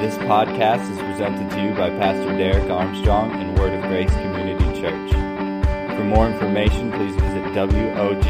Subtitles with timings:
[0.00, 4.78] This podcast is presented to you by Pastor Derek Armstrong and Word of Grace Community
[4.78, 5.10] Church.
[5.96, 8.22] For more information, please visit WOGCC.com.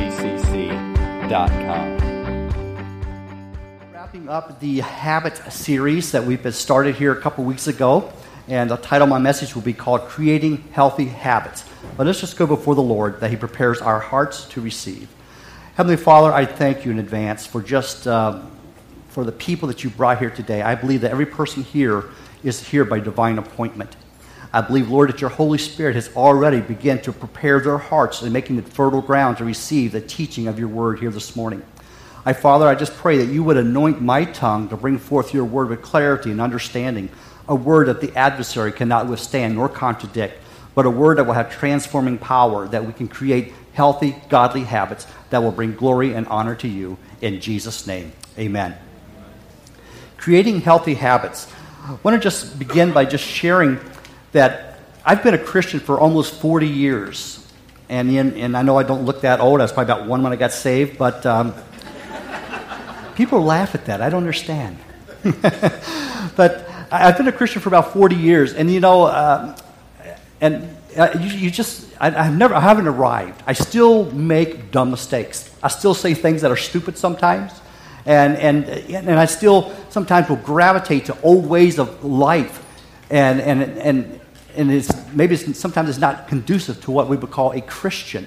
[3.93, 8.13] Wrapping up the habit series that we've started here a couple weeks ago,
[8.47, 11.65] and the title of my message will be called Creating Healthy Habits.
[11.97, 15.09] But let's just go before the Lord that He prepares our hearts to receive.
[15.75, 18.41] Heavenly Father, I thank you in advance for just uh,
[19.17, 20.61] for the people that you brought here today.
[20.61, 22.05] I believe that every person here
[22.45, 23.97] is here by divine appointment.
[24.53, 28.31] I believe, Lord, that your Holy Spirit has already begun to prepare their hearts and
[28.31, 31.63] making it fertile ground to receive the teaching of your word here this morning.
[32.27, 35.47] I, Father, I just pray that you would anoint my tongue to bring forth your
[35.47, 37.09] word with clarity and understanding,
[37.49, 40.39] a word that the adversary cannot withstand nor contradict,
[40.75, 45.07] but a word that will have transforming power, that we can create healthy, godly habits
[45.31, 46.99] that will bring glory and honor to you.
[47.23, 48.77] In Jesus' name, amen.
[50.17, 51.53] Creating healthy habits.
[51.85, 53.79] I want to just begin by just sharing
[54.33, 57.47] that I've been a Christian for almost 40 years.
[57.89, 59.61] And, in, and I know I don't look that old.
[59.61, 61.55] I was probably about one when I got saved, but um,
[63.15, 64.03] people laugh at that.
[64.03, 64.79] I don't understand.
[66.37, 68.53] but I've been a Christian for about 40 years.
[68.53, 69.57] And, you know, uh,
[70.41, 73.43] and uh, you, you, just, I, have never, I haven't arrived.
[73.47, 75.51] I still make dumb mistakes.
[75.63, 77.53] I still say things that are stupid sometimes.
[78.07, 82.65] And, and, and I still sometimes will gravitate to old ways of life.
[83.11, 84.21] And, and, and,
[84.55, 88.27] and it's, maybe it's, sometimes it's not conducive to what we would call a Christian.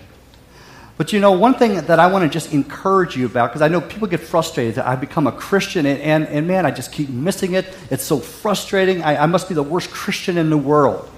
[0.98, 3.70] But you know, one thing that I want to just encourage you about, because I
[3.70, 6.92] know people get frustrated that I've become a Christian, and, and, and man, I just
[6.92, 7.74] keep missing it.
[7.90, 9.02] It's so frustrating.
[9.02, 11.10] I, I must be the worst Christian in the world.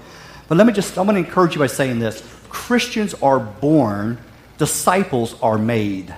[0.46, 4.18] But let me just, I'm going to encourage you by saying this Christians are born,
[4.56, 6.14] disciples are made.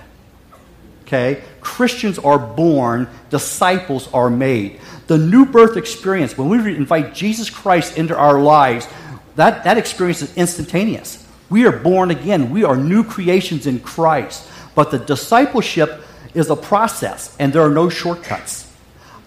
[1.05, 1.43] Okay?
[1.61, 4.79] Christians are born, disciples are made.
[5.07, 8.87] The new birth experience, when we invite Jesus Christ into our lives,
[9.35, 11.25] that, that experience is instantaneous.
[11.49, 12.49] We are born again.
[12.49, 14.49] We are new creations in Christ.
[14.73, 16.01] But the discipleship
[16.33, 18.71] is a process, and there are no shortcuts.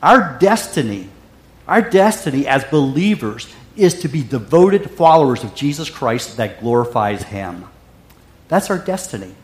[0.02, 1.08] Our destiny,
[1.66, 7.64] our destiny as believers is to be devoted followers of Jesus Christ that glorifies Him.
[8.48, 9.34] That's our destiny.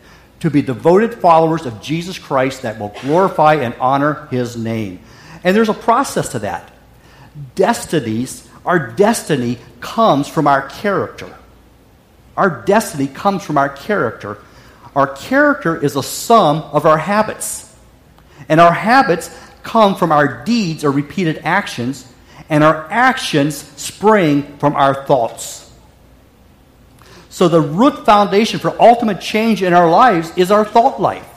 [0.45, 5.01] To be devoted followers of Jesus Christ that will glorify and honor His name.
[5.43, 6.71] And there's a process to that.
[7.55, 11.35] Destinies, our destiny comes from our character.
[12.37, 14.37] Our destiny comes from our character.
[14.95, 17.75] Our character is a sum of our habits.
[18.47, 22.07] And our habits come from our deeds or repeated actions
[22.51, 25.64] and our actions spring from our thoughts.
[27.35, 31.29] So, the root foundation for ultimate change in our lives is our thought life.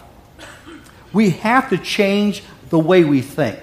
[1.11, 3.59] We have to change the way we think.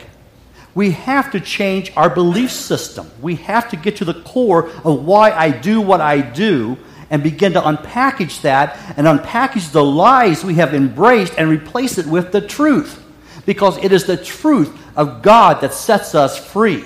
[0.75, 3.09] We have to change our belief system.
[3.23, 6.77] We have to get to the core of why I do what I do
[7.09, 12.07] and begin to unpackage that and unpackage the lies we have embraced and replace it
[12.07, 13.01] with the truth.
[13.47, 16.85] Because it is the truth of God that sets us free.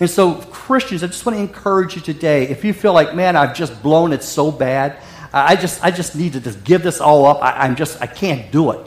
[0.00, 2.48] And so, Christians, I just want to encourage you today.
[2.48, 4.98] If you feel like, man, I've just blown it so bad,
[5.32, 7.42] I just, I just need to just give this all up.
[7.42, 8.86] I, I'm just, I can't do it.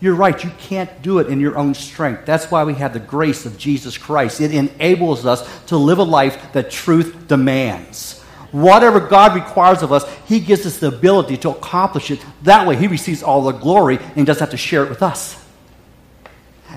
[0.00, 2.24] You're right, you can't do it in your own strength.
[2.24, 4.40] That's why we have the grace of Jesus Christ.
[4.40, 8.18] It enables us to live a life that truth demands.
[8.50, 12.24] Whatever God requires of us, He gives us the ability to accomplish it.
[12.42, 15.36] That way, He receives all the glory and doesn't have to share it with us.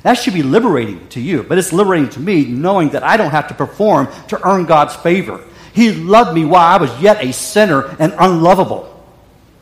[0.01, 3.31] That should be liberating to you, but it's liberating to me knowing that I don't
[3.31, 5.43] have to perform to earn God's favor.
[5.73, 8.89] He loved me while I was yet a sinner and unlovable.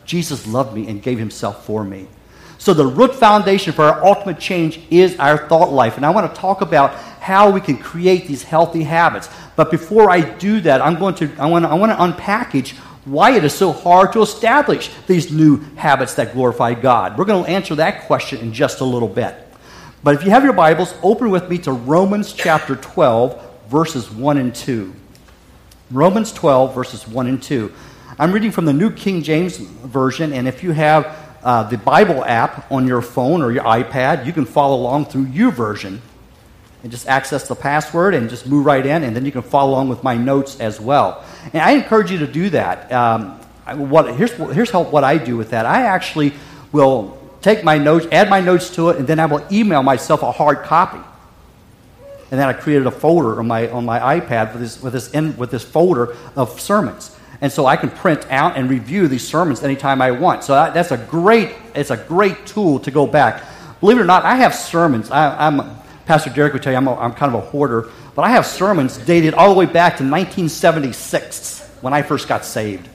[0.06, 2.08] Jesus loved me and gave himself for me.
[2.58, 5.98] So, the root foundation for our ultimate change is our thought life.
[5.98, 9.30] And I want to talk about how we can create these healthy habits.
[9.56, 12.78] But before I do that, I'm going to, I want to, I want to unpackage
[13.06, 17.18] why it is so hard to establish these new habits that glorify God.
[17.18, 19.41] We're going to answer that question in just a little bit.
[20.04, 24.38] But if you have your Bibles, open with me to Romans chapter 12, verses 1
[24.40, 24.92] and 2.
[25.92, 27.72] Romans 12, verses 1 and 2.
[28.18, 32.26] I'm reading from the New King James Version, and if you have uh, the Bible
[32.26, 36.02] app on your phone or your iPad, you can follow along through your version
[36.82, 39.70] and just access the password and just move right in, and then you can follow
[39.70, 41.24] along with my notes as well.
[41.54, 42.92] And I encourage you to do that.
[42.92, 43.40] Um,
[43.88, 45.68] what, here's, here's how, what I do with that.
[45.68, 46.34] I actually
[46.72, 50.24] will take my notes, add my notes to it, and then I will email myself
[50.24, 51.00] a hard copy.
[52.32, 55.12] And then I created a folder on my, on my iPad with this, with, this
[55.12, 57.16] in, with this folder of sermons.
[57.42, 60.44] And so I can print out and review these sermons anytime I want.
[60.44, 63.44] So that's a great, it's a great tool to go back.
[63.82, 65.10] Believe it or not, I have sermons.
[65.12, 68.24] I, am Pastor Derek would tell you I'm, a, I'm kind of a hoarder, but
[68.24, 72.88] I have sermons dated all the way back to 1976 when I first got saved.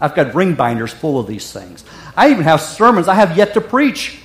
[0.00, 1.84] I've got ring binders full of these things.
[2.16, 4.20] I even have sermons I have yet to preach.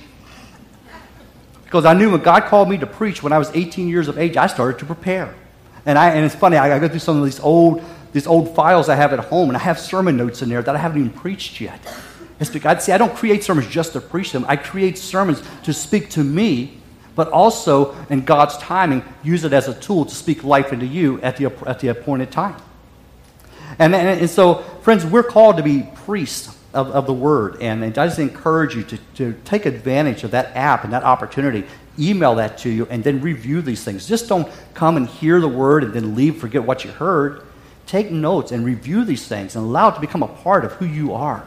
[1.64, 4.18] Because I knew when God called me to preach when I was 18 years of
[4.18, 5.34] age, I started to prepare.
[5.86, 8.54] And, I, and it's funny, I, I go through some of these old, these old
[8.54, 10.98] files I have at home, and I have sermon notes in there that I haven't
[10.98, 11.80] even preached yet.
[12.40, 14.44] It's because, see, I don't create sermons just to preach them.
[14.48, 16.78] I create sermons to speak to me,
[17.14, 21.20] but also, in God's timing, use it as a tool to speak life into you
[21.22, 22.56] at the, at the appointed time.
[23.78, 27.60] And, and, and so, friends, we're called to be priests of, of the Word.
[27.60, 31.04] And, and I just encourage you to, to take advantage of that app and that
[31.04, 31.64] opportunity.
[31.98, 34.06] Email that to you and then review these things.
[34.06, 37.46] Just don't come and hear the Word and then leave, forget what you heard.
[37.86, 40.84] Take notes and review these things and allow it to become a part of who
[40.84, 41.46] you are.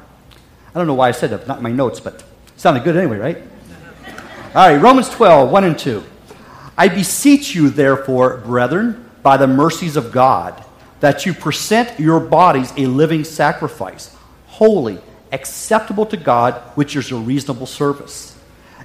[0.75, 2.23] I don't know why I said that, not my notes, but
[2.57, 3.37] sounded good anyway, right?
[4.55, 6.03] All right, Romans 12, 1 and 2.
[6.77, 10.63] I beseech you, therefore, brethren, by the mercies of God,
[11.03, 14.15] that you present your bodies a living sacrifice,
[14.45, 14.97] holy
[15.33, 18.39] acceptable to God, which is your reasonable service.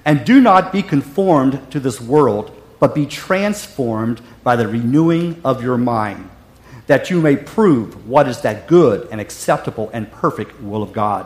[0.04, 2.50] And do not be conformed to this world,
[2.80, 6.28] but be transformed by the renewing of your mind,
[6.88, 11.24] that you may prove what is that good and acceptable and perfect will of God.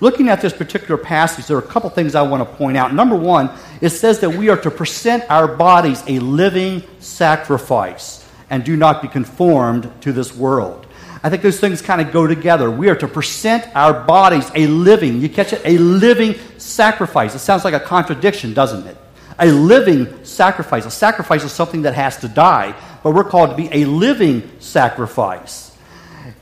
[0.00, 2.94] Looking at this particular passage, there are a couple things I want to point out.
[2.94, 3.50] Number one,
[3.82, 9.02] it says that we are to present our bodies a living sacrifice and do not
[9.02, 10.86] be conformed to this world.
[11.22, 12.70] I think those things kind of go together.
[12.70, 15.60] We are to present our bodies a living, you catch it?
[15.64, 17.34] A living sacrifice.
[17.34, 18.96] It sounds like a contradiction, doesn't it?
[19.38, 20.86] A living sacrifice.
[20.86, 24.48] A sacrifice is something that has to die, but we're called to be a living
[24.60, 25.76] sacrifice.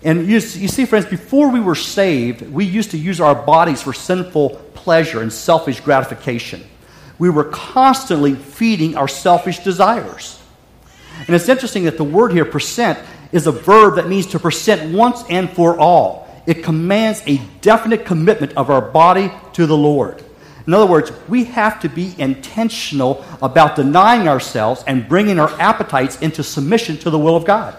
[0.03, 3.81] And you, you see, friends, before we were saved, we used to use our bodies
[3.81, 6.63] for sinful pleasure and selfish gratification.
[7.19, 10.39] We were constantly feeding our selfish desires.
[11.27, 12.99] And it's interesting that the word here, present,
[13.33, 16.29] is a verb that means to present once and for all.
[16.47, 20.23] It commands a definite commitment of our body to the Lord.
[20.67, 26.21] In other words, we have to be intentional about denying ourselves and bringing our appetites
[26.21, 27.77] into submission to the will of God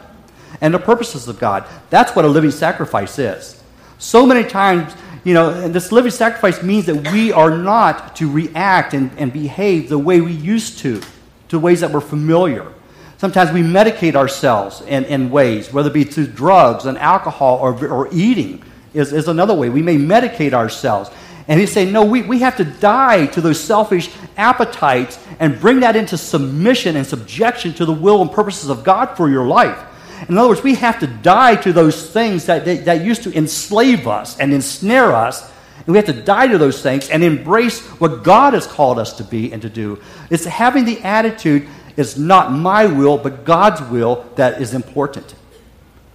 [0.61, 1.65] and the purposes of God.
[1.89, 3.61] That's what a living sacrifice is.
[3.97, 4.93] So many times,
[5.23, 9.89] you know, this living sacrifice means that we are not to react and, and behave
[9.89, 11.01] the way we used to,
[11.49, 12.71] to ways that were familiar.
[13.17, 17.87] Sometimes we medicate ourselves in, in ways, whether it be through drugs and alcohol or,
[17.87, 18.61] or eating,
[18.93, 19.69] is, is another way.
[19.69, 21.09] We may medicate ourselves.
[21.47, 25.81] And he's saying, no, we, we have to die to those selfish appetites and bring
[25.81, 29.79] that into submission and subjection to the will and purposes of God for your life.
[30.27, 33.37] In other words, we have to die to those things that, that, that used to
[33.37, 35.51] enslave us and ensnare us.
[35.77, 39.17] And we have to die to those things and embrace what God has called us
[39.17, 40.01] to be and to do.
[40.31, 41.67] It's having the attitude
[41.97, 45.35] it's not my will, but God's will that is important.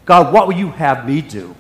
[0.05, 1.55] God, what will you have me do?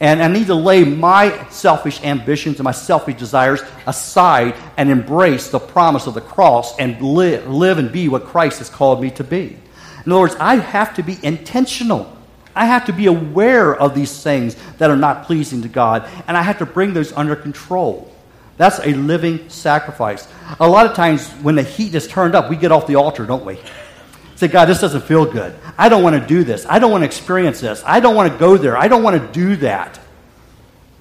[0.00, 5.50] And I need to lay my selfish ambitions and my selfish desires aside and embrace
[5.50, 9.10] the promise of the cross and live, live and be what Christ has called me
[9.12, 9.56] to be.
[10.04, 12.14] In other words, I have to be intentional.
[12.54, 16.36] I have to be aware of these things that are not pleasing to God, and
[16.36, 18.13] I have to bring those under control.
[18.56, 20.28] That's a living sacrifice.
[20.60, 23.26] A lot of times when the heat is turned up, we get off the altar,
[23.26, 23.58] don't we?
[24.36, 25.54] Say, God, this doesn't feel good.
[25.78, 26.66] I don't want to do this.
[26.68, 27.82] I don't want to experience this.
[27.86, 28.76] I don't want to go there.
[28.76, 30.00] I don't want to do that.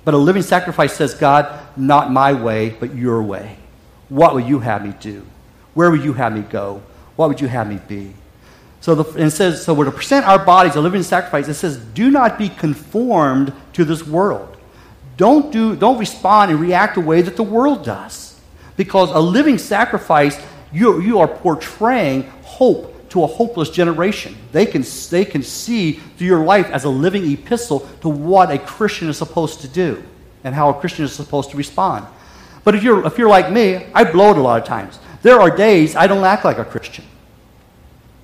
[0.06, 3.58] But a living sacrifice says, God, not my way, but your way.
[4.10, 5.26] What will you have me do?
[5.74, 6.84] Where will you have me go?
[7.16, 8.14] What would you have me be?
[8.82, 11.48] So the, and it says, so we're to present our bodies a living sacrifice.
[11.48, 14.53] It says, do not be conformed to this world.
[15.18, 18.40] Don't, do, don't respond and react the way that the world does.
[18.76, 20.42] Because a living sacrifice,
[20.72, 24.36] you, you are portraying hope to a hopeless generation.
[24.52, 28.58] They can, they can see through your life as a living epistle to what a
[28.58, 30.04] Christian is supposed to do
[30.44, 32.08] and how a Christian is supposed to respond.
[32.64, 34.98] But if you're, if you're like me, I blow it a lot of times.
[35.22, 37.06] There are days I don't act like a Christian.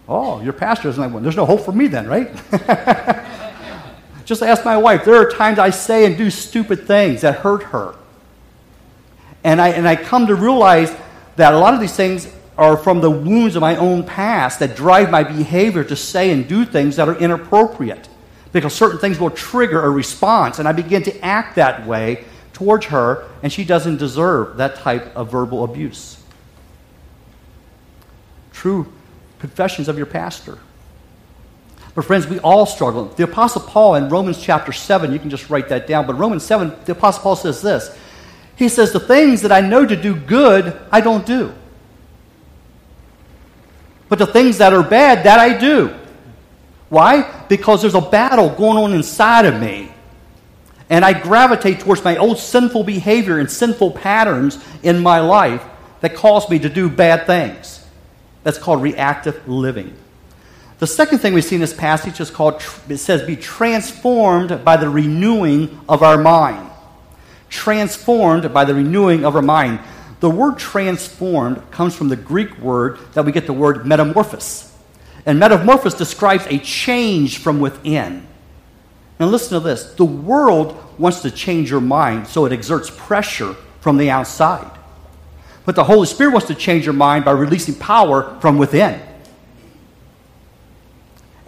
[0.07, 1.21] Oh, your pastor isn't like one.
[1.21, 2.29] There's no hope for me then, right?
[4.29, 5.05] Just ask my wife.
[5.05, 7.95] There are times I say and do stupid things that hurt her.
[9.43, 10.95] And I, and I come to realize
[11.35, 14.75] that a lot of these things are from the wounds of my own past that
[14.75, 18.07] drive my behavior to say and do things that are inappropriate.
[18.53, 22.85] Because certain things will trigger a response, and I begin to act that way towards
[22.85, 26.21] her, and she doesn't deserve that type of verbal abuse.
[28.53, 28.93] True
[29.39, 30.59] confessions of your pastor.
[31.99, 33.07] But, friends, we all struggle.
[33.07, 36.45] The Apostle Paul in Romans chapter 7, you can just write that down, but Romans
[36.45, 37.93] 7, the Apostle Paul says this
[38.55, 41.53] He says, The things that I know to do good, I don't do.
[44.07, 45.93] But the things that are bad, that I do.
[46.87, 47.45] Why?
[47.49, 49.91] Because there's a battle going on inside of me.
[50.89, 55.65] And I gravitate towards my old sinful behavior and sinful patterns in my life
[55.99, 57.85] that cause me to do bad things.
[58.43, 59.97] That's called reactive living.
[60.79, 64.77] The second thing we see in this passage is called, it says, be transformed by
[64.77, 66.71] the renewing of our mind.
[67.49, 69.81] Transformed by the renewing of our mind.
[70.21, 74.73] The word transformed comes from the Greek word that we get the word metamorphosis.
[75.25, 78.25] And metamorphosis describes a change from within.
[79.19, 83.53] Now, listen to this the world wants to change your mind, so it exerts pressure
[83.81, 84.71] from the outside.
[85.65, 89.01] But the Holy Spirit wants to change your mind by releasing power from within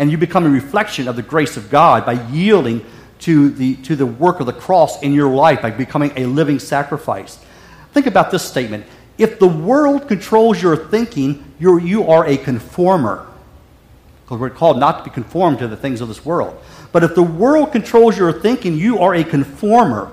[0.02, 2.84] and you become a reflection of the grace of God by yielding
[3.20, 6.58] to the, to the work of the cross in your life, by becoming a living
[6.58, 7.40] sacrifice.
[7.92, 8.88] Think about this statement.
[9.20, 13.28] If the world controls your thinking, you're, you are a conformer.
[14.24, 16.60] Because we're called not to be conformed to the things of this world.
[16.92, 20.12] But if the world controls your thinking, you are a conformer.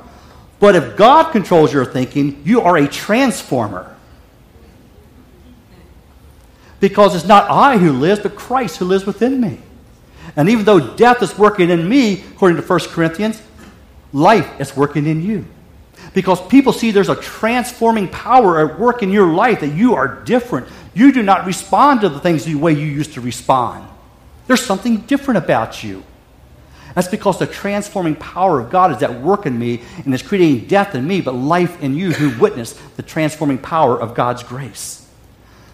[0.60, 3.96] But if God controls your thinking, you are a transformer.
[6.78, 9.60] Because it's not I who lives, but Christ who lives within me.
[10.36, 13.42] And even though death is working in me, according to 1 Corinthians,
[14.12, 15.44] life is working in you.
[16.14, 20.22] Because people see there's a transforming power at work in your life that you are
[20.24, 20.68] different.
[20.94, 23.86] You do not respond to the things the way you used to respond.
[24.46, 26.02] There's something different about you.
[26.94, 30.66] That's because the transforming power of God is at work in me and is creating
[30.66, 35.06] death in me, but life in you who witness the transforming power of God's grace.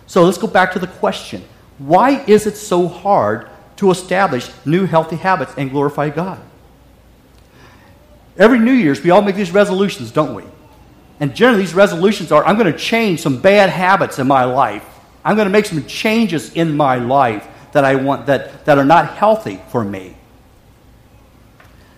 [0.07, 1.45] So let's go back to the question
[1.79, 6.41] why is it so hard to establish new healthy habits and glorify God.
[8.37, 10.45] Every New Year's, we all make these resolutions, don't we?
[11.21, 14.85] And generally, these resolutions are I'm going to change some bad habits in my life.
[15.25, 18.85] I'm going to make some changes in my life that I want that, that are
[18.85, 20.17] not healthy for me.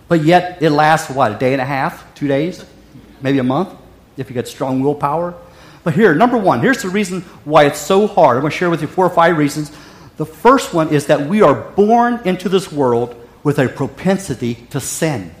[0.07, 2.63] But yet, it lasts what, a day and a half, two days,
[3.21, 3.69] maybe a month,
[4.15, 5.35] if you get strong willpower.
[5.83, 8.37] But here, number one, here's the reason why it's so hard.
[8.37, 9.71] I'm going to share with you four or five reasons
[10.17, 14.79] the first one is that we are born into this world with a propensity to
[14.79, 15.33] sin.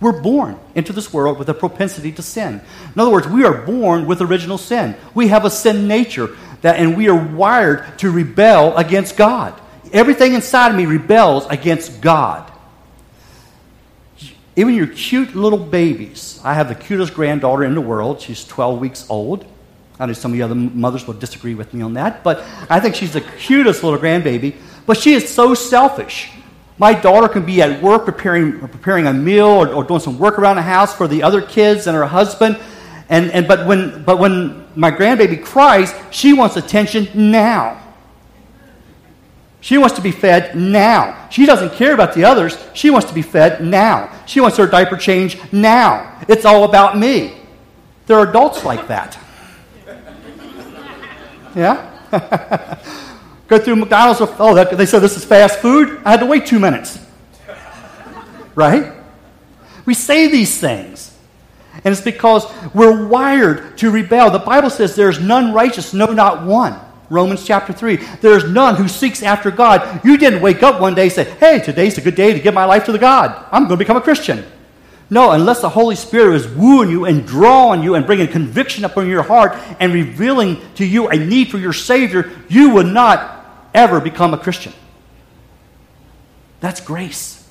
[0.00, 2.60] We're born into this world with a propensity to sin.
[2.94, 4.96] In other words, we are born with original sin.
[5.14, 9.60] We have a sin nature, that, and we are wired to rebel against God.
[9.92, 12.50] Everything inside of me rebels against God.
[14.56, 16.40] Even your cute little babies.
[16.44, 18.20] I have the cutest granddaughter in the world.
[18.20, 19.44] She's 12 weeks old.
[19.98, 22.80] I know some of the other mothers will disagree with me on that, but I
[22.80, 24.56] think she's the cutest little grandbaby.
[24.86, 26.30] But she is so selfish.
[26.78, 30.38] My daughter can be at work preparing, preparing a meal or, or doing some work
[30.38, 32.58] around the house for the other kids and her husband.
[33.08, 37.80] And, and, but, when, but when my grandbaby cries, she wants attention now.
[39.60, 41.28] She wants to be fed now.
[41.30, 42.58] She doesn't care about the others.
[42.74, 44.12] She wants to be fed now.
[44.26, 46.20] She wants her diaper change now.
[46.28, 47.40] It's all about me.
[48.06, 49.18] There are adults like that.
[51.54, 51.90] Yeah?
[53.48, 54.20] Go through McDonald's.
[54.20, 56.00] Oh, they said this is fast food.
[56.04, 56.98] I had to wait two minutes.
[58.56, 58.92] Right?
[59.84, 61.12] We say these things.
[61.82, 64.30] And it's because we're wired to rebel.
[64.30, 66.78] The Bible says there's none righteous, no, not one.
[67.10, 67.96] Romans chapter 3.
[68.20, 70.04] There's none who seeks after God.
[70.04, 72.54] You didn't wake up one day and say, hey, today's a good day to give
[72.54, 73.46] my life to the God.
[73.50, 74.44] I'm going to become a Christian.
[75.10, 79.08] No, unless the Holy Spirit is wooing you and drawing you and bringing conviction upon
[79.08, 84.00] your heart and revealing to you a need for your Savior, you will not ever
[84.00, 84.72] become a Christian.
[86.60, 87.46] That's grace.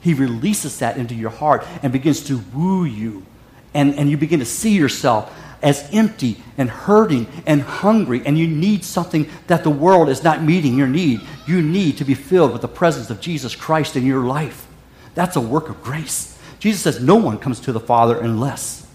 [0.00, 3.26] He releases that into your heart and begins to woo you.
[3.74, 8.48] And, and you begin to see yourself as empty and hurting and hungry, and you
[8.48, 11.20] need something that the world is not meeting your need.
[11.46, 14.66] You need to be filled with the presence of Jesus Christ in your life.
[15.14, 16.31] That's a work of grace.
[16.62, 18.86] Jesus says, No one comes to the Father unless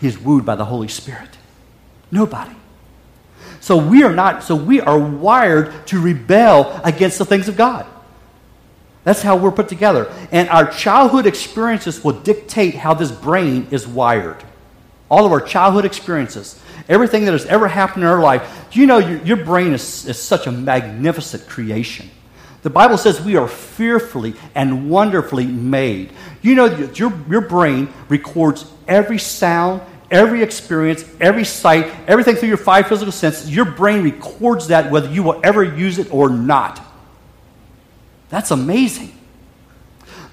[0.00, 1.28] he is wooed by the Holy Spirit.
[2.10, 2.56] Nobody.
[3.60, 7.86] So we are not, so we are wired to rebel against the things of God.
[9.04, 10.12] That's how we're put together.
[10.32, 14.42] And our childhood experiences will dictate how this brain is wired.
[15.08, 18.66] All of our childhood experiences, everything that has ever happened in our life.
[18.72, 22.10] You know your, your brain is, is such a magnificent creation?
[22.62, 26.12] The Bible says we are fearfully and wonderfully made.
[26.42, 32.56] You know, your, your brain records every sound, every experience, every sight, everything through your
[32.56, 33.54] five physical senses.
[33.54, 36.80] Your brain records that whether you will ever use it or not.
[38.28, 39.12] That's amazing.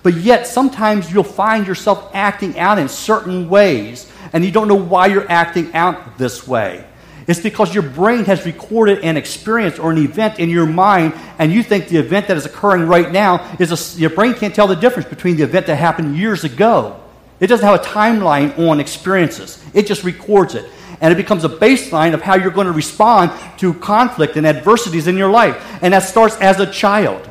[0.03, 4.75] But yet, sometimes you'll find yourself acting out in certain ways, and you don't know
[4.75, 6.85] why you're acting out this way.
[7.29, 11.53] It's because your brain has recorded an experience or an event in your mind, and
[11.53, 14.65] you think the event that is occurring right now is a, your brain can't tell
[14.65, 16.99] the difference between the event that happened years ago.
[17.39, 20.65] It doesn't have a timeline on experiences, it just records it.
[21.01, 25.05] And it becomes a baseline of how you're going to respond to conflict and adversities
[25.05, 25.55] in your life.
[25.83, 27.29] And that starts as a child.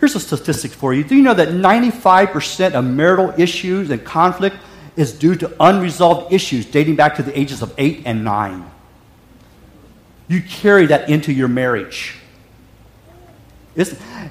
[0.00, 1.04] Here's a statistic for you.
[1.04, 4.56] Do you know that 95% of marital issues and conflict
[4.96, 8.70] is due to unresolved issues dating back to the ages of 8 and 9?
[10.28, 12.16] You carry that into your marriage.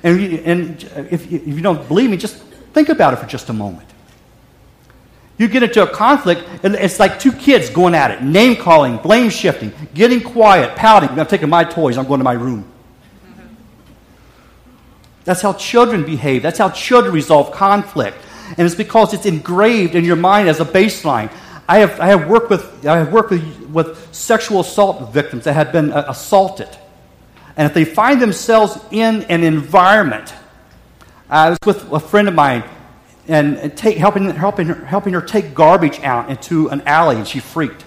[0.03, 2.37] And, you, and if, you, if you don't believe me, just
[2.73, 3.87] think about it for just a moment.
[5.37, 8.97] You get into a conflict, and it's like two kids going at it name calling,
[8.97, 11.09] blame shifting, getting quiet, pouting.
[11.19, 12.71] I'm taking my toys, I'm going to my room.
[15.25, 16.43] That's how children behave.
[16.43, 18.17] That's how children resolve conflict.
[18.57, 21.31] And it's because it's engraved in your mind as a baseline.
[21.67, 25.53] I have, I have worked, with, I have worked with, with sexual assault victims that
[25.53, 26.69] have been uh, assaulted.
[27.57, 30.34] And if they find themselves in an environment,
[31.29, 32.63] I was with a friend of mine
[33.27, 37.27] and, and take, helping, helping, her, helping her take garbage out into an alley, and
[37.27, 37.84] she freaked.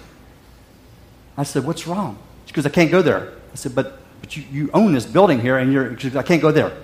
[1.37, 2.19] I said, What's wrong?
[2.45, 3.31] She goes, I can't go there.
[3.53, 6.51] I said, But, but you, you own this building here, and you're, I can't go
[6.51, 6.75] there.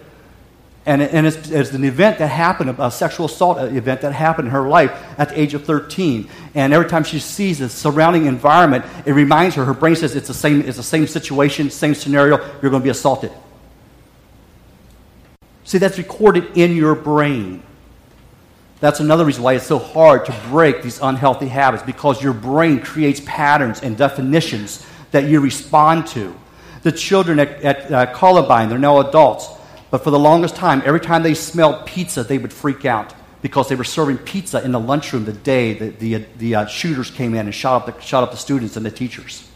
[0.87, 4.51] And, and it's, it's, an event that happened, a sexual assault event that happened in
[4.51, 6.29] her life at the age of 13.
[6.53, 10.27] And every time she sees the surrounding environment, it reminds her, her brain says it's
[10.27, 13.31] the same, it's the same situation, same scenario, you're going to be assaulted.
[15.63, 17.63] See, that's recorded in your brain.
[18.79, 22.79] That's another reason why it's so hard to break these unhealthy habits, because your brain
[22.79, 26.35] creates patterns and definitions that you respond to.
[26.83, 29.47] The children at, at uh, Columbine, they're now adults
[29.91, 33.69] but for the longest time, every time they smelled pizza, they would freak out because
[33.69, 37.35] they were serving pizza in the lunchroom the day that the, the uh, shooters came
[37.35, 39.47] in and shot up, the, shot up the students and the teachers.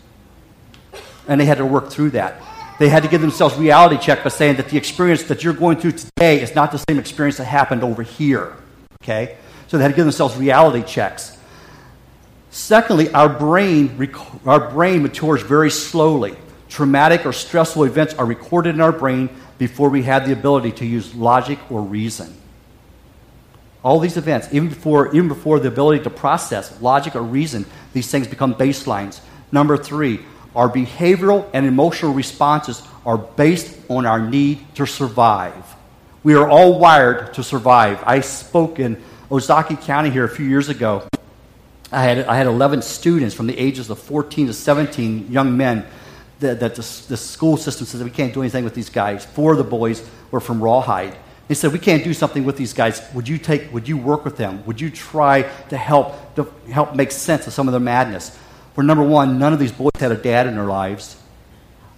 [1.28, 2.42] And they had to work through that.
[2.80, 5.78] They had to give themselves reality check by saying that the experience that you're going
[5.78, 8.56] through today is not the same experience that happened over here.
[9.02, 9.38] Okay?
[9.68, 11.38] So they had to give themselves reality checks.
[12.52, 14.12] Secondly, our brain,
[14.46, 16.36] our brain matures very slowly.
[16.70, 20.86] Traumatic or stressful events are recorded in our brain before we had the ability to
[20.86, 22.34] use logic or reason.
[23.84, 28.10] All these events, even before, even before the ability to process logic or reason, these
[28.10, 29.20] things become baselines.
[29.52, 30.22] Number three,
[30.56, 35.76] our behavioral and emotional responses are based on our need to survive.
[36.24, 38.04] We are all wired to survive.
[38.06, 41.08] I spoke in Ozaukee County here a few years ago.
[41.92, 45.86] I had, I had 11 students from the ages of 14 to 17 young men
[46.40, 49.26] that, that the, the, school system says we can't do anything with these guys.
[49.26, 51.16] Four of the boys were from Rawhide.
[51.48, 53.02] They said, we can't do something with these guys.
[53.14, 54.64] Would you, take, would you work with them?
[54.68, 58.38] Would you try to help, to help make sense of some of their madness?
[58.76, 61.18] For number one, none of these boys had a dad in their lives.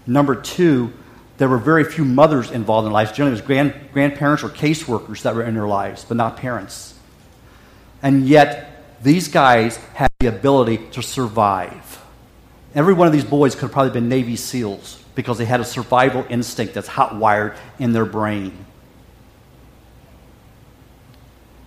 [0.08, 0.94] Number two,
[1.38, 3.12] there were very few mothers involved in their lives.
[3.12, 6.94] Generally, it was grand, grandparents or caseworkers that were in their lives, but not parents.
[8.02, 12.01] And yet, these guys had the ability to survive.
[12.74, 15.66] Every one of these boys could have probably been Navy SEALs because they had a
[15.66, 18.66] survival instinct that's hot wired in their brain.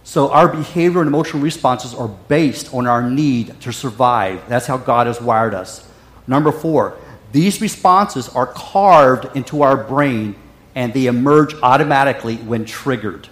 [0.03, 4.49] So our behavior and emotional responses are based on our need to survive.
[4.49, 5.87] That's how God has wired us.
[6.27, 6.97] Number four,
[7.33, 10.37] these responses are carved into our brain
[10.75, 13.29] and they emerge automatically when triggered.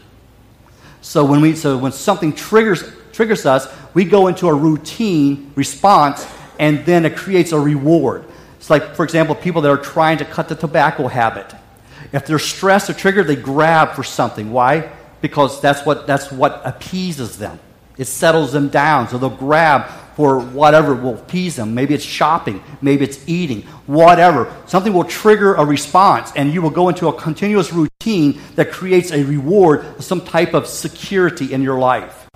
[1.01, 6.27] So when, we, so when something triggers, triggers us, we go into a routine response
[6.63, 8.25] and then it creates a reward.
[8.57, 11.53] It's like, for example, people that are trying to cut the tobacco habit.
[12.13, 14.53] If they're stressed or triggered, they grab for something.
[14.53, 14.89] Why?
[15.21, 17.59] Because that's what, that's what appeases them.
[17.99, 19.09] It settles them down.
[19.09, 21.75] So they'll grab for whatever will appease them.
[21.75, 24.55] Maybe it's shopping, maybe it's eating, whatever.
[24.67, 29.11] Something will trigger a response, and you will go into a continuous routine that creates
[29.11, 32.29] a reward, some type of security in your life.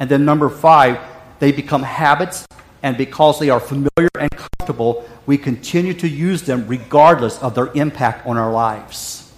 [0.00, 1.00] And then, number five,
[1.38, 2.46] they become habits
[2.84, 7.72] and because they are familiar and comfortable, we continue to use them regardless of their
[7.72, 9.32] impact on our lives.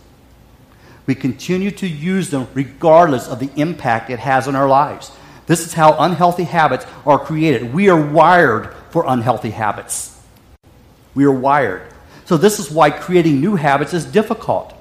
[1.06, 5.12] We continue to use them regardless of the impact it has on our lives.
[5.46, 7.72] This is how unhealthy habits are created.
[7.72, 10.20] We are wired for unhealthy habits.
[11.14, 11.82] We are wired.
[12.24, 14.74] So, this is why creating new habits is difficult.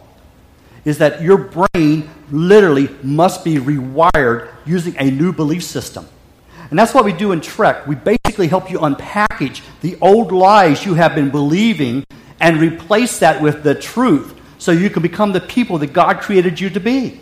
[0.86, 6.08] Is that your brain literally must be rewired using a new belief system.
[6.76, 7.88] And that's what we do in Trek.
[7.88, 12.04] We basically help you unpackage the old lies you have been believing
[12.42, 16.60] and replace that with the truth so you can become the people that God created
[16.60, 17.22] you to be.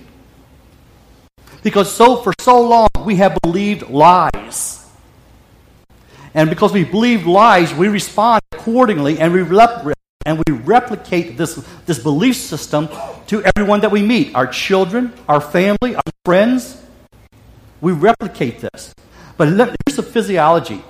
[1.62, 4.90] Because so for so long we have believed lies.
[6.34, 9.86] And because we believe lies, we respond accordingly and we, rep-
[10.26, 12.90] and we replicate this, this belief system
[13.28, 16.82] to everyone that we meet our children, our family, our friends.
[17.82, 18.96] We replicate this.
[19.38, 20.84] But here's the physiology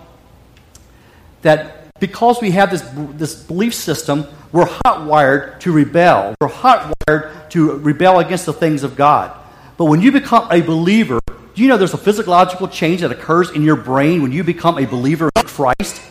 [1.42, 2.82] that because we have this,
[3.18, 6.36] this belief system, we're hot wired to rebel.
[6.42, 9.38] We're hot wired to rebel against the things of God.
[9.78, 13.52] But when you become a believer, do you know there's a physiological change that occurs
[13.52, 16.02] in your brain when you become a believer in Christ?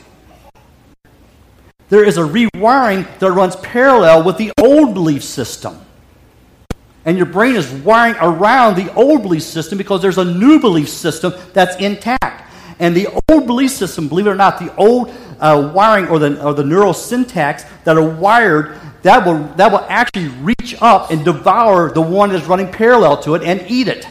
[1.88, 5.78] There is a rewiring that runs parallel with the old belief system.
[7.04, 10.88] And your brain is wiring around the old belief system because there's a new belief
[10.88, 12.50] system that's intact.
[12.78, 16.44] And the old belief system, believe it or not, the old uh, wiring or the,
[16.44, 21.24] or the neural syntax that are wired, that will, that will actually reach up and
[21.24, 24.06] devour the one that's running parallel to it and eat it.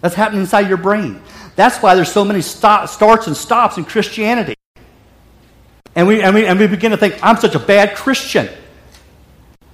[0.00, 1.20] That's happening inside your brain.
[1.56, 4.54] That's why there's so many stop, starts and stops in Christianity.
[5.94, 8.48] And we, and, we, and we begin to think, I'm such a bad Christian.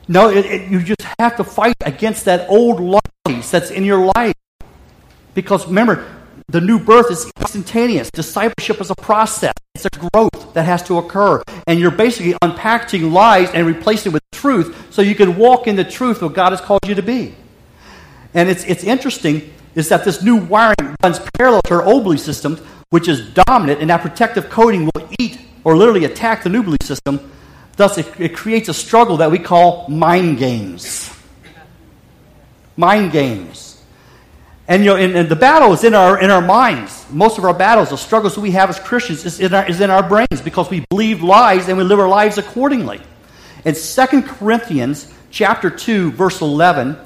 [0.08, 4.10] No, it, it, you just have to fight against that old lies that's in your
[4.14, 4.34] life.
[5.34, 6.06] Because remember,
[6.48, 8.10] the new birth is instantaneous.
[8.10, 9.52] Discipleship is a process.
[9.74, 11.42] It's a growth that has to occur.
[11.66, 15.84] And you're basically unpacking lies and replacing with truth so you can walk in the
[15.84, 17.34] truth of God has called you to be.
[18.32, 22.20] And it's, it's interesting is that this new wiring runs parallel to our old belief
[22.20, 26.62] systems, which is dominant, and that protective coating will eat or literally attack the new
[26.62, 27.30] belief system.
[27.76, 31.12] Thus, it, it creates a struggle that we call mind games.
[32.76, 33.82] Mind games.
[34.68, 37.06] And, you know, and, and, the battle is in our, in our minds.
[37.10, 39.90] Most of our battles, the struggles we have as Christians, is in, our, is in
[39.90, 43.00] our brains because we believe lies and we live our lives accordingly.
[43.64, 46.96] In 2 Corinthians chapter 2, verse 11,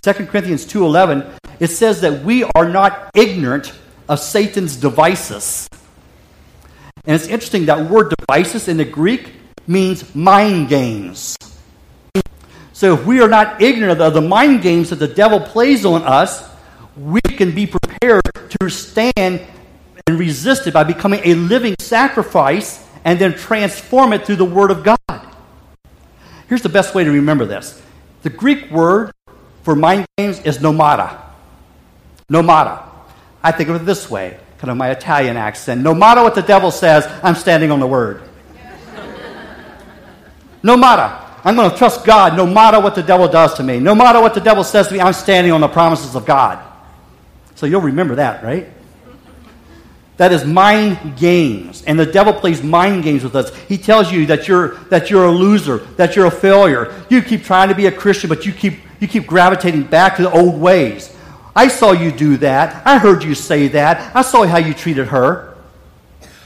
[0.00, 3.72] 2 Corinthians 2.11, it says that we are not ignorant
[4.08, 5.68] of Satan's devices.
[7.04, 9.37] And it's interesting that word devices in the Greek
[9.68, 11.36] means mind games.
[12.72, 16.02] So if we are not ignorant of the mind games that the devil plays on
[16.02, 16.48] us,
[16.96, 18.22] we can be prepared
[18.60, 19.40] to stand
[20.06, 24.70] and resist it by becoming a living sacrifice and then transform it through the Word
[24.70, 24.98] of God.
[26.48, 27.80] Here's the best way to remember this
[28.22, 29.12] the Greek word
[29.62, 31.20] for mind games is nomada.
[32.30, 32.84] Nomada.
[33.42, 35.82] I think of it this way, kind of my Italian accent.
[35.82, 38.22] Nomada what the devil says, I'm standing on the word.
[40.62, 41.26] No matter.
[41.44, 43.78] I'm going to trust God no matter what the devil does to me.
[43.78, 46.62] No matter what the devil says to me, I'm standing on the promises of God.
[47.54, 48.68] So you'll remember that, right?
[50.18, 51.84] That is mind games.
[51.84, 53.54] And the devil plays mind games with us.
[53.68, 56.92] He tells you that you're, that you're a loser, that you're a failure.
[57.08, 60.22] You keep trying to be a Christian, but you keep, you keep gravitating back to
[60.22, 61.14] the old ways.
[61.54, 62.84] I saw you do that.
[62.84, 64.14] I heard you say that.
[64.14, 65.56] I saw how you treated her.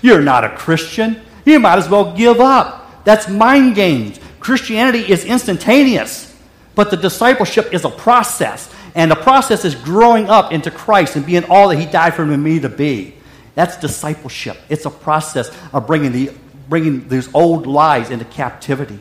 [0.03, 1.23] You're not a Christian.
[1.47, 2.82] You might as well give up.
[3.05, 4.19] That's mind games.
[4.41, 6.35] Christianity is instantaneous,
[6.75, 8.73] but the discipleship is a process.
[8.95, 12.25] And the process is growing up into Christ and being all that He died for
[12.25, 13.15] me to be.
[13.55, 14.57] That's discipleship.
[14.69, 16.33] It's a process of bringing, the,
[16.69, 18.99] bringing these old lies into captivity.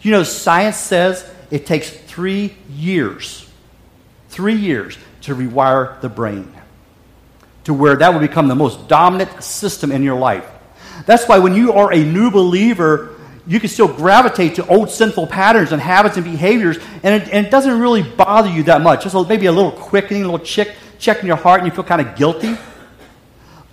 [0.00, 3.48] You know, science says it takes three years,
[4.28, 6.52] three years to rewire the brain
[7.64, 10.48] to where that will become the most dominant system in your life.
[11.06, 15.26] That's why when you are a new believer, you can still gravitate to old sinful
[15.26, 19.02] patterns and habits and behaviors, and it, and it doesn't really bother you that much.
[19.02, 21.84] Just maybe a little quickening, a little check, check in your heart, and you feel
[21.84, 22.56] kind of guilty.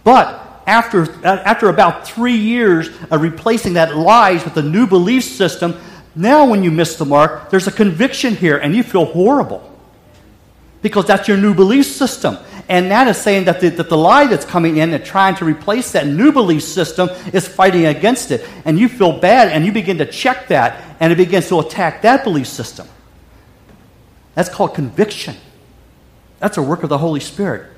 [0.04, 5.76] But after, after about three years of replacing that lies with a new belief system,
[6.15, 9.65] now when you miss the mark, there's a conviction here and you feel horrible.
[10.82, 12.38] Because that's your new belief system.
[12.70, 15.46] And that is saying that the, that the lie that's coming in and trying to
[15.46, 18.48] replace that new belief system is fighting against it.
[18.64, 22.04] And you feel bad and you begin to check that and it begins to attack
[22.04, 22.88] that belief system.
[24.36, 25.36] That's called conviction.
[26.38, 27.72] That's a work of the Holy Spirit.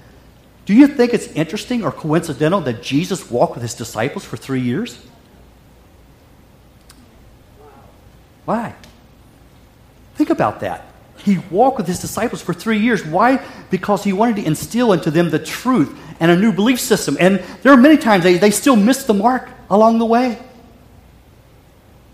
[0.66, 4.62] Do you think it's interesting or coincidental that Jesus walked with his disciples for three
[4.62, 5.04] years?
[8.44, 8.76] Why?
[10.16, 10.91] Think about that.
[11.24, 13.06] He walked with his disciples for three years.
[13.06, 13.46] Why?
[13.70, 17.18] Because he wanted to instill into them the truth and a new belief system.
[17.20, 20.40] And there are many times they, they still missed the mark along the way.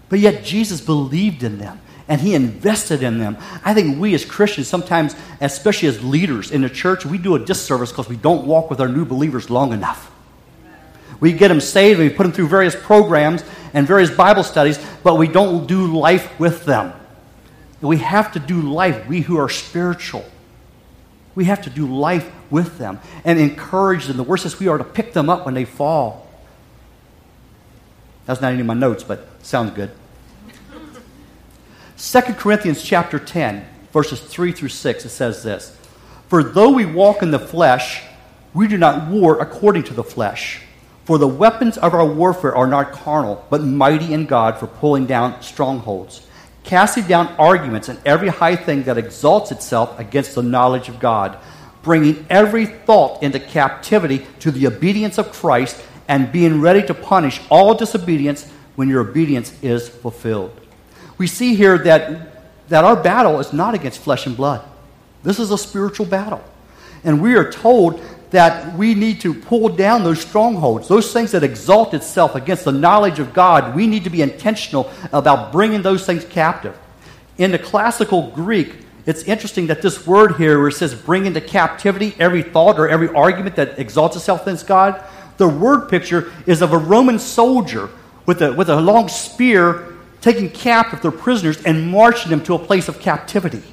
[0.10, 3.38] But yet Jesus believed in them and he invested in them.
[3.63, 7.39] I think we as Christians, sometimes, especially as leaders in the church, we do a
[7.39, 10.12] disservice because we don't walk with our new believers long enough.
[11.20, 13.43] We get them saved and we put them through various programs
[13.74, 16.93] and various Bible studies, but we don't do life with them.
[17.82, 20.26] We have to do life, we who are spiritual.
[21.36, 24.18] We have to do life with them and encourage them.
[24.18, 26.28] The worst is we are to pick them up when they fall
[28.26, 29.92] That's not any of my notes, but sounds good.
[31.98, 35.76] 2 Corinthians chapter 10, verses 3 through 6, it says this
[36.28, 38.04] For though we walk in the flesh,
[38.54, 40.62] we do not war according to the flesh.
[41.06, 45.06] For the weapons of our warfare are not carnal, but mighty in God for pulling
[45.06, 46.27] down strongholds,
[46.67, 51.39] casting down arguments and every high thing that exalts itself against the knowledge of God,
[51.82, 57.41] bringing every thought into captivity to the obedience of Christ, and being ready to punish
[57.49, 60.51] all disobedience when your obedience is fulfilled.
[61.17, 64.63] We see here that, that our battle is not against flesh and blood.
[65.23, 66.43] This is a spiritual battle.
[67.03, 68.01] And we are told
[68.32, 72.72] that we need to pull down those strongholds, those things that exalt itself against the
[72.72, 73.76] knowledge of God.
[73.76, 76.78] We need to be intentional about bringing those things captive.
[77.38, 81.40] In the classical Greek, it's interesting that this word here, where it says bring into
[81.40, 85.02] captivity every thought or every argument that exalts itself against God,
[85.38, 87.90] the word picture is of a Roman soldier
[88.26, 92.60] with a, with a long spear taking captive their prisoners and marching them to a
[92.60, 93.63] place of captivity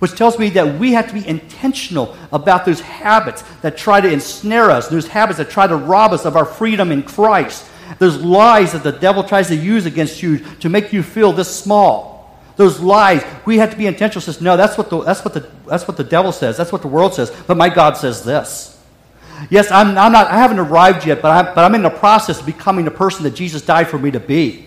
[0.00, 4.10] which tells me that we have to be intentional about those habits that try to
[4.10, 7.66] ensnare us, those habits that try to rob us of our freedom in Christ,
[7.98, 11.54] those lies that the devil tries to use against you to make you feel this
[11.54, 12.10] small.
[12.56, 14.22] Those lies, we have to be intentional.
[14.22, 16.56] Says, no, that's what, the, that's, what the, that's what the devil says.
[16.56, 17.30] That's what the world says.
[17.46, 18.78] But my God says this.
[19.48, 22.40] Yes, I'm, I'm not, I haven't arrived yet, but I'm, but I'm in the process
[22.40, 24.66] of becoming the person that Jesus died for me to be.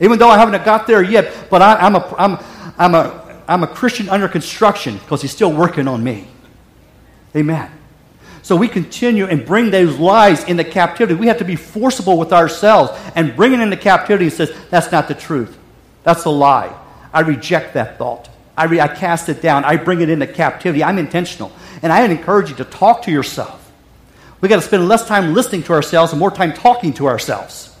[0.00, 2.38] Even though I haven't got there yet, but I, I'm, a, I'm,
[2.76, 6.28] I'm a I'm a Christian under construction because he's still working on me.
[7.34, 7.70] Amen.
[8.42, 11.18] So we continue and bring those lies into captivity.
[11.18, 14.92] We have to be forcible with ourselves and bring it into captivity and says, that's
[14.92, 15.58] not the truth.
[16.04, 16.72] That's a lie.
[17.12, 18.28] I reject that thought.
[18.56, 19.64] I, re- I cast it down.
[19.64, 20.82] I bring it into captivity.
[20.82, 21.52] I'm intentional.
[21.82, 23.72] And I encourage you to talk to yourself.
[24.40, 27.75] We've got to spend less time listening to ourselves and more time talking to ourselves.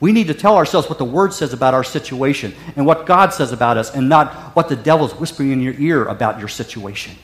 [0.00, 3.34] We need to tell ourselves what the Word says about our situation and what God
[3.34, 7.16] says about us, and not what the devil's whispering in your ear about your situation.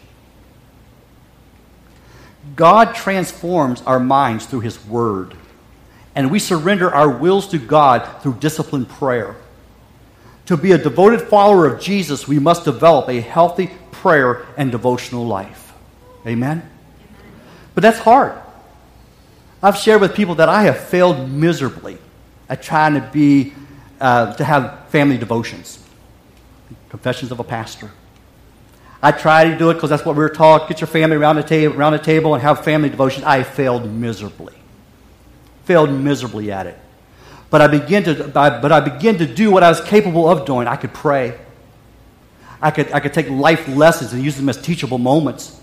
[2.54, 5.34] God transforms our minds through His Word,
[6.14, 9.36] and we surrender our wills to God through disciplined prayer.
[10.46, 15.26] To be a devoted follower of Jesus, we must develop a healthy prayer and devotional
[15.26, 15.72] life.
[16.26, 16.68] Amen?
[17.74, 18.34] But that's hard.
[19.62, 21.98] I've shared with people that I have failed miserably
[22.48, 23.52] at trying to be,
[24.00, 25.82] uh, to have family devotions.
[26.88, 27.90] Confessions of a pastor.
[29.02, 30.68] I tried to do it because that's what we were taught.
[30.68, 33.24] Get your family around the, ta- around the table and have family devotions.
[33.24, 34.54] I failed miserably.
[35.64, 36.78] Failed miserably at it.
[37.50, 40.66] But I began to, but I began to do what I was capable of doing.
[40.66, 41.38] I could pray.
[42.60, 45.60] I could, I could take life lessons and use them as teachable moments.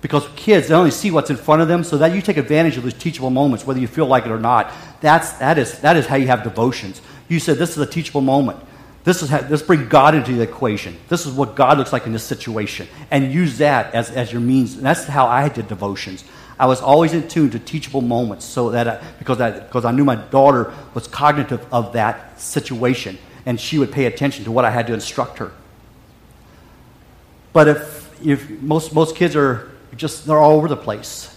[0.00, 2.76] Because kids, they only see what's in front of them, so that you take advantage
[2.76, 4.72] of those teachable moments, whether you feel like it or not.
[5.00, 7.00] That's, that, is, that is how you have devotions.
[7.28, 8.60] You said, This is a teachable moment.
[9.04, 10.98] This is how, let's bring God into the equation.
[11.08, 12.88] This is what God looks like in this situation.
[13.10, 14.76] And use that as, as your means.
[14.76, 16.24] And that's how I did devotions.
[16.60, 19.92] I was always in tune to teachable moments so that I, because, I, because I
[19.92, 24.64] knew my daughter was cognitive of that situation and she would pay attention to what
[24.64, 25.52] I had to instruct her.
[27.52, 31.34] But if, if most, most kids are just, they're all over the place.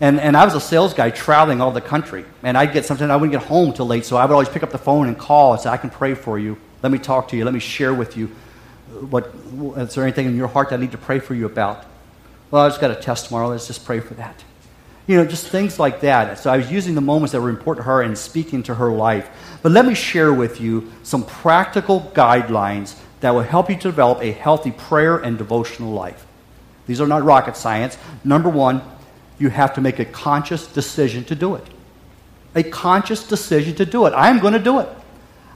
[0.00, 2.24] And, and I was a sales guy traveling all the country.
[2.42, 4.62] And I'd get sometimes I wouldn't get home till late, so I would always pick
[4.62, 6.58] up the phone and call and say, I can pray for you.
[6.82, 7.44] Let me talk to you.
[7.44, 8.26] Let me share with you.
[9.08, 9.32] What,
[9.76, 11.84] is there anything in your heart that I need to pray for you about?
[12.50, 13.48] Well, I just got a test tomorrow.
[13.48, 14.44] Let's just pray for that.
[15.06, 16.38] You know, just things like that.
[16.38, 18.90] So I was using the moments that were important to her and speaking to her
[18.90, 19.28] life.
[19.62, 24.20] But let me share with you some practical guidelines that will help you to develop
[24.22, 26.23] a healthy prayer and devotional life.
[26.86, 27.96] These are not rocket science.
[28.24, 28.82] Number one,
[29.38, 31.66] you have to make a conscious decision to do it.
[32.54, 34.12] A conscious decision to do it.
[34.12, 34.88] I am going to do it.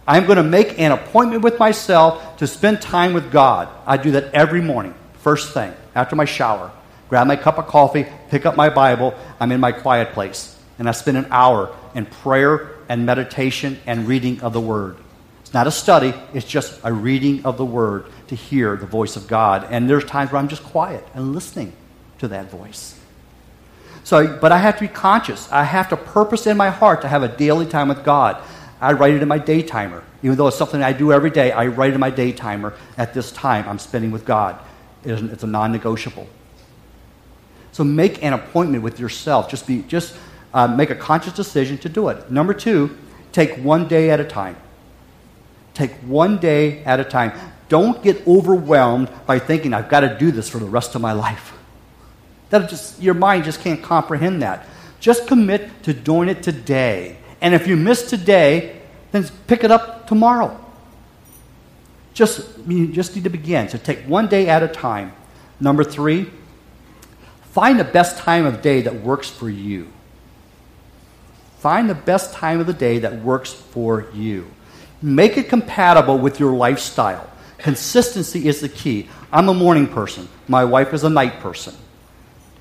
[0.07, 3.69] I'm going to make an appointment with myself to spend time with God.
[3.87, 6.73] I do that every morning, first thing, after my shower.
[7.11, 9.15] Grab my cup of coffee, pick up my Bible.
[9.39, 10.59] I'm in my quiet place.
[10.79, 14.97] And I spend an hour in prayer and meditation and reading of the Word.
[15.43, 19.17] It's not a study, it's just a reading of the Word to hear the voice
[19.17, 19.67] of God.
[19.71, 21.73] And there's times where I'm just quiet and listening
[22.19, 22.99] to that voice.
[24.05, 25.51] So, but I have to be conscious.
[25.53, 28.43] I have to purpose in my heart to have a daily time with God.
[28.81, 30.03] I write it in my day timer.
[30.23, 32.75] Even though it's something I do every day, I write it in my day timer
[32.97, 34.59] at this time I'm spending with God.
[35.05, 36.27] It's a non negotiable.
[37.73, 39.49] So make an appointment with yourself.
[39.49, 40.17] Just, be, just
[40.55, 42.31] uh, make a conscious decision to do it.
[42.31, 42.97] Number two,
[43.33, 44.57] take one day at a time.
[45.75, 47.33] Take one day at a time.
[47.69, 51.13] Don't get overwhelmed by thinking, I've got to do this for the rest of my
[51.13, 51.53] life.
[52.51, 54.67] That just your mind just can't comprehend that.
[55.01, 57.19] Just commit to doing it today.
[57.41, 58.81] And if you miss today,
[59.13, 60.59] then pick it up tomorrow.
[62.15, 63.69] Just, you just need to begin.
[63.69, 65.13] So take one day at a time.
[65.61, 66.31] Number three,
[67.53, 69.89] find the best time of day that works for you.
[71.59, 74.49] Find the best time of the day that works for you.
[75.03, 77.29] Make it compatible with your lifestyle.
[77.59, 79.09] Consistency is the key.
[79.33, 80.29] I'm a morning person.
[80.47, 81.75] My wife is a night person.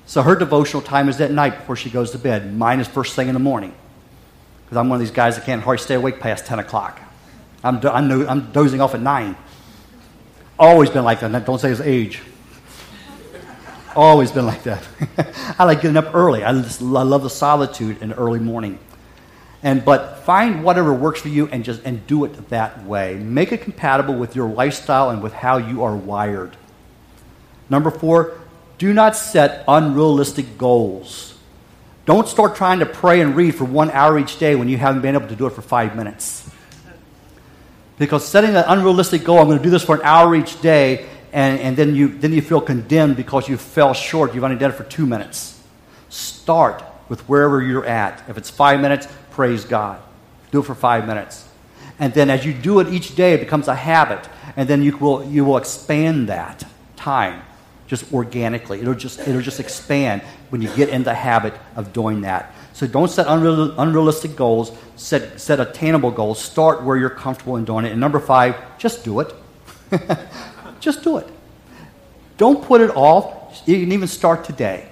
[0.06, 2.54] So her devotional time is at night before she goes to bed.
[2.56, 3.74] Mine is first thing in the morning.
[4.64, 7.00] Because I'm one of these guys that can't hardly stay awake past 10 o'clock.
[7.62, 9.36] I'm, do- I'm, no- I'm dozing off at 9.
[10.58, 11.44] Always been like that.
[11.44, 12.22] Don't say his age.
[13.94, 14.86] Always been like that.
[15.58, 16.44] I like getting up early.
[16.44, 18.78] I, just, I love the solitude in the early morning.
[19.62, 23.16] And but find whatever works for you and just and do it that way.
[23.16, 26.56] Make it compatible with your lifestyle and with how you are wired.
[27.68, 28.38] Number four,
[28.78, 31.34] do not set unrealistic goals.
[32.06, 35.02] Don't start trying to pray and read for one hour each day when you haven't
[35.02, 36.48] been able to do it for five minutes.
[37.98, 41.06] Because setting an unrealistic goal, I'm going to do this for an hour each day,
[41.32, 44.34] and, and then, you, then you feel condemned because you fell short.
[44.34, 45.60] You've only done it for two minutes.
[46.08, 48.22] Start with wherever you're at.
[48.28, 50.00] If it's five minutes, praise God.
[50.50, 51.48] Do it for five minutes.
[51.98, 54.28] And then as you do it each day, it becomes a habit.
[54.56, 56.64] And then you will, you will expand that
[56.96, 57.42] time
[57.86, 58.80] just organically.
[58.80, 62.54] It'll just, it'll just expand when you get in the habit of doing that.
[62.72, 66.40] So don't set unreal, unrealistic goals, set, set attainable goals.
[66.40, 67.90] Start where you're comfortable in doing it.
[67.90, 69.34] And number five, just do it.
[70.80, 71.26] just do it.
[72.36, 73.62] Don't put it off.
[73.66, 74.88] You can even start today.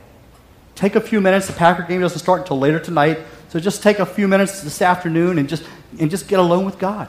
[0.76, 1.48] Take a few minutes.
[1.48, 3.18] The Packer game doesn't start until later tonight.
[3.48, 5.64] So just take a few minutes this afternoon and just,
[5.98, 7.08] and just get alone with God.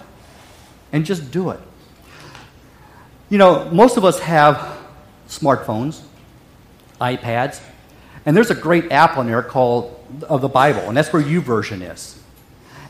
[0.91, 1.59] And just do it.
[3.29, 4.77] You know, most of us have
[5.27, 6.01] smartphones,
[7.01, 7.59] iPads,
[8.25, 9.93] and there's a great app on there called
[10.29, 12.19] of the Bible, and that's where YouVersion is.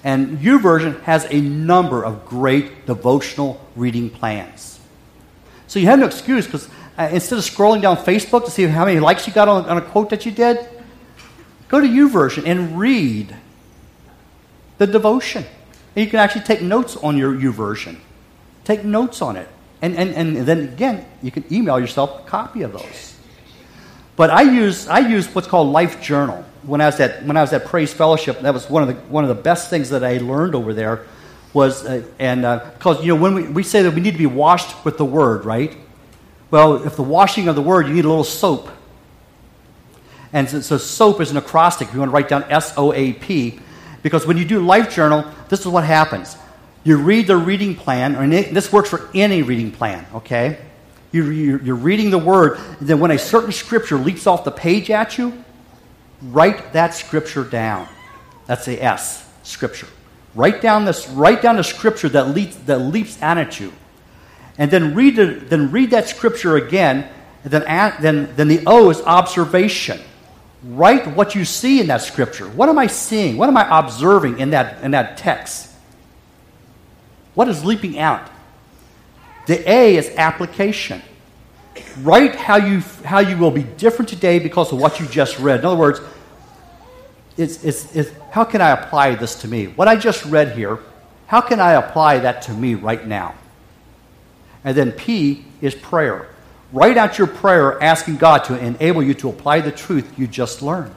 [0.04, 4.80] And YouVersion has a number of great devotional reading plans.
[5.66, 8.86] So you have no excuse because uh, instead of scrolling down Facebook to see how
[8.86, 10.68] many likes you got on, on a quote that you did,
[11.68, 13.36] go to YouVersion and read
[14.78, 15.46] the devotion.
[15.96, 17.98] And you can actually take notes on your YouVersion.
[18.64, 19.48] Take notes on it.
[19.82, 23.16] And, and, and then again, you can email yourself a copy of those.
[24.16, 26.44] But I use, I use what's called Life Journal.
[26.64, 28.96] When I was at, when I was at Praise Fellowship, that was one of the,
[29.12, 31.06] one of the best things that I learned over there
[31.54, 32.42] was, uh, and
[32.74, 34.98] because, uh, you know, when we, we say that we need to be washed with
[34.98, 35.78] the Word, right?
[36.50, 38.70] Well, if the washing of the Word, you need a little soap.
[40.34, 41.92] And so, so soap is an acrostic.
[41.94, 43.60] You want to write down S O A P.
[44.04, 46.38] Because when you do Life Journal, this is what happens.
[46.84, 50.58] You read the reading plan, and this works for any reading plan, okay?
[51.12, 54.90] You, are reading the word, and then when a certain scripture leaps off the page
[54.90, 55.44] at you,
[56.22, 57.90] write that scripture down.
[58.46, 59.88] That's the S, scripture.
[60.36, 63.74] Write down this, write down the scripture that leaps, that leaps at you.
[64.58, 67.10] And then read, the, then read that scripture again,
[67.44, 67.64] then,
[68.02, 70.00] then, then the O is observation.
[70.64, 72.48] Write what you see in that scripture.
[72.50, 73.38] What am I seeing?
[73.38, 75.72] What am I observing in that, in that text?
[77.36, 78.30] What is leaping out?
[79.46, 81.02] The A is application.
[82.02, 85.60] Write how you, how you will be different today because of what you just read.
[85.60, 86.02] In other words,
[87.38, 89.68] it's, it's, it's, how can I apply this to me?
[89.68, 90.80] What I just read here,
[91.28, 93.36] how can I apply that to me right now?
[94.68, 96.28] And then P is prayer.
[96.74, 100.62] Write out your prayer asking God to enable you to apply the truth you just
[100.62, 100.94] learned.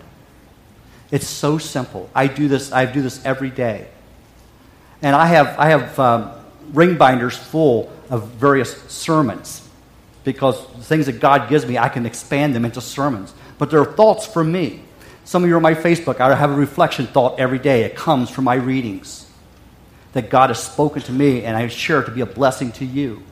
[1.12, 2.11] It's so simple.
[2.12, 3.87] I do this, I do this every day.
[5.02, 6.33] And I have, I have um,
[6.72, 9.68] ring binders full of various sermons
[10.24, 13.33] because the things that God gives me, I can expand them into sermons.
[13.56, 14.83] But there are thoughts for me.
[15.24, 16.18] Some of you are on my Facebook.
[16.18, 17.85] I have a reflection thought every day.
[17.85, 19.30] It comes from my readings
[20.12, 22.85] that God has spoken to me, and I share it to be a blessing to
[22.85, 23.22] you.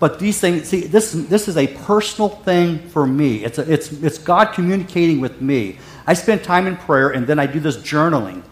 [0.00, 3.44] But these things, see, this, this is a personal thing for me.
[3.44, 5.78] It's, a, it's, it's God communicating with me.
[6.06, 8.42] I spend time in prayer, and then I do this journaling.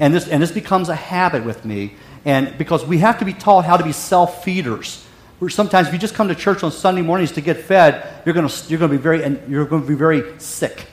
[0.00, 1.94] And this, and this becomes a habit with me.
[2.24, 5.04] And because we have to be taught how to be self feeders
[5.48, 8.48] sometimes if you just come to church on Sunday mornings to get fed, you're going
[8.48, 9.18] to, you're going to be very
[9.48, 10.86] you're going to be very sick.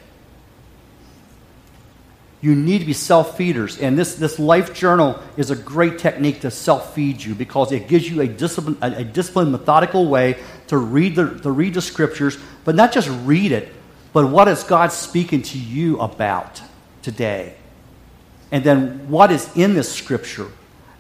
[2.41, 6.41] You need to be self feeders, and this, this life journal is a great technique
[6.41, 10.37] to self feed you because it gives you a discipline, a, a disciplined, methodical way
[10.67, 13.71] to read the to read the scriptures, but not just read it,
[14.11, 16.61] but what is God speaking to you about
[17.03, 17.55] today,
[18.51, 20.47] and then what is in this scripture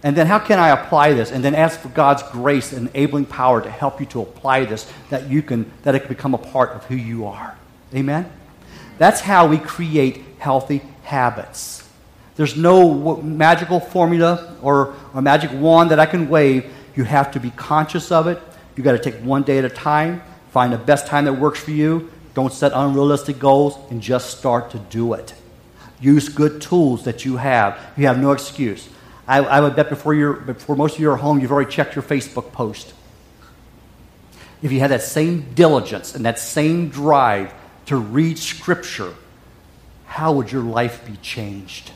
[0.03, 1.31] and then how can I apply this?
[1.31, 4.91] And then ask for God's grace and enabling power to help you to apply this
[5.09, 7.55] that you can that it can become a part of who you are.
[7.93, 8.31] Amen?
[8.97, 10.81] That's how we create healthy
[11.11, 11.83] habits.
[12.37, 16.71] There's no magical formula or a magic wand that I can wave.
[16.95, 18.39] You have to be conscious of it.
[18.77, 21.59] You got to take one day at a time, find the best time that works
[21.59, 22.09] for you.
[22.33, 25.33] Don't set unrealistic goals and just start to do it.
[25.99, 27.77] Use good tools that you have.
[27.97, 28.87] You have no excuse.
[29.27, 31.95] I, I would bet before, you're, before most of you are home, you've already checked
[31.95, 32.93] your Facebook post.
[34.63, 37.53] If you had that same diligence and that same drive
[37.87, 39.13] to read Scripture,
[40.11, 41.89] how would your life be changed?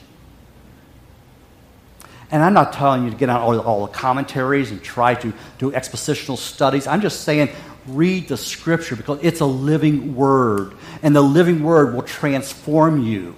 [2.32, 5.34] And I'm not telling you to get on all, all, the commentaries and try to
[5.57, 6.88] do expositional studies.
[6.88, 7.49] I'm just saying
[7.86, 10.76] read the scripture because it's a living word.
[11.03, 13.36] And the living word will transform you.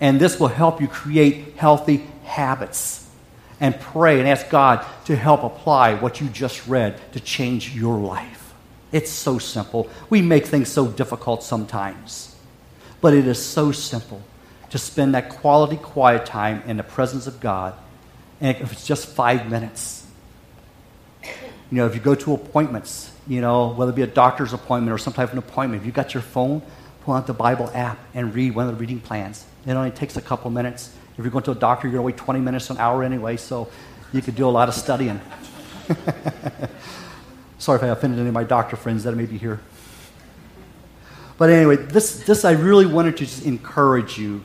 [0.00, 3.10] And this will help you create healthy habits.
[3.60, 7.98] And pray and ask God to help apply what you just read to change your
[7.98, 8.54] life.
[8.90, 9.90] It's so simple.
[10.08, 12.34] We make things so difficult sometimes.
[13.00, 14.22] But it is so simple
[14.70, 17.74] to spend that quality quiet time in the presence of God.
[18.40, 20.06] And if it's just five minutes,
[21.24, 24.92] you know, if you go to appointments, you know, whether it be a doctor's appointment
[24.92, 26.62] or some type of an appointment, if you got your phone,
[27.02, 29.44] pull out the Bible app and read one of the reading plans.
[29.66, 30.94] It only takes a couple minutes.
[31.16, 33.36] If you're going to a doctor, you're going to wait 20 minutes, an hour anyway,
[33.36, 33.68] so
[34.12, 35.20] you could do a lot of studying.
[37.58, 39.60] Sorry if I offended any of my doctor friends that may be here.
[41.38, 44.42] But anyway, this, this I really wanted to just encourage you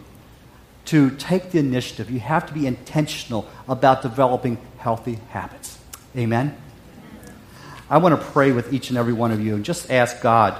[0.85, 2.09] to take the initiative.
[2.09, 5.79] You have to be intentional about developing healthy habits.
[6.15, 6.55] Amen?
[7.89, 10.57] I want to pray with each and every one of you and just ask God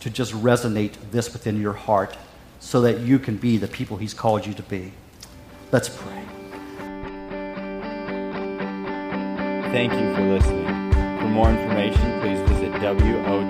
[0.00, 2.16] to just resonate this within your heart
[2.58, 4.92] so that you can be the people He's called you to be.
[5.72, 6.22] Let's pray.
[9.72, 10.66] Thank you for listening.
[11.20, 13.40] For more information, please visit WOGCC.com.